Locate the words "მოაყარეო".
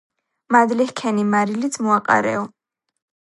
1.89-2.43